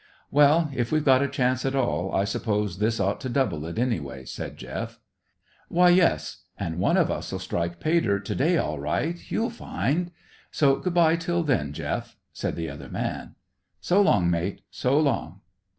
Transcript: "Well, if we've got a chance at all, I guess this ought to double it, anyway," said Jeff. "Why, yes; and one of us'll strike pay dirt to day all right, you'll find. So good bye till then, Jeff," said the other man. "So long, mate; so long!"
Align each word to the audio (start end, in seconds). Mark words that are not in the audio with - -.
"Well, 0.31 0.71
if 0.73 0.91
we've 0.91 1.05
got 1.05 1.21
a 1.21 1.27
chance 1.27 1.63
at 1.63 1.75
all, 1.75 2.11
I 2.11 2.21
guess 2.21 2.75
this 2.77 2.99
ought 2.99 3.21
to 3.21 3.29
double 3.29 3.67
it, 3.67 3.77
anyway," 3.77 4.25
said 4.25 4.57
Jeff. 4.57 4.99
"Why, 5.67 5.89
yes; 5.89 6.37
and 6.57 6.79
one 6.79 6.97
of 6.97 7.11
us'll 7.11 7.37
strike 7.37 7.79
pay 7.79 7.99
dirt 7.99 8.25
to 8.25 8.33
day 8.33 8.57
all 8.57 8.79
right, 8.79 9.19
you'll 9.29 9.51
find. 9.51 10.09
So 10.49 10.77
good 10.77 10.95
bye 10.95 11.17
till 11.17 11.43
then, 11.43 11.71
Jeff," 11.71 12.17
said 12.33 12.55
the 12.55 12.67
other 12.67 12.89
man. 12.89 13.35
"So 13.79 14.01
long, 14.01 14.27
mate; 14.31 14.61
so 14.71 14.99
long!" 14.99 15.41